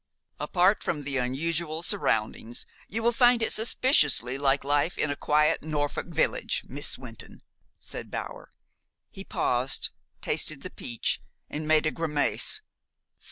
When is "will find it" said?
3.03-3.53